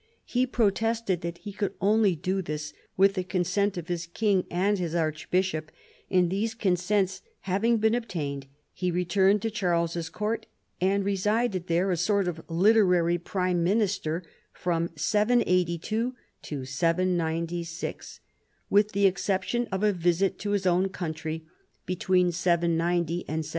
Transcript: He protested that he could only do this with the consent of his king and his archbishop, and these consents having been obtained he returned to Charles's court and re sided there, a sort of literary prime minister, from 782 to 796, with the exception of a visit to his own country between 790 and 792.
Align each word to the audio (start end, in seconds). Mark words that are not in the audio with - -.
He 0.25 0.47
protested 0.47 1.21
that 1.21 1.37
he 1.37 1.53
could 1.53 1.73
only 1.79 2.15
do 2.15 2.41
this 2.41 2.73
with 2.97 3.13
the 3.13 3.23
consent 3.23 3.77
of 3.77 3.87
his 3.87 4.07
king 4.07 4.45
and 4.49 4.79
his 4.79 4.95
archbishop, 4.95 5.71
and 6.09 6.31
these 6.31 6.55
consents 6.55 7.21
having 7.41 7.77
been 7.77 7.93
obtained 7.93 8.47
he 8.73 8.89
returned 8.89 9.43
to 9.43 9.51
Charles's 9.51 10.09
court 10.09 10.47
and 10.81 11.05
re 11.05 11.15
sided 11.15 11.67
there, 11.67 11.91
a 11.91 11.97
sort 11.97 12.27
of 12.27 12.41
literary 12.49 13.19
prime 13.19 13.63
minister, 13.63 14.23
from 14.51 14.89
782 14.95 16.15
to 16.41 16.65
796, 16.65 18.21
with 18.71 18.93
the 18.93 19.05
exception 19.05 19.67
of 19.71 19.83
a 19.83 19.93
visit 19.93 20.39
to 20.39 20.49
his 20.49 20.65
own 20.65 20.89
country 20.89 21.45
between 21.85 22.31
790 22.31 23.19
and 23.27 23.45
792. 23.45 23.49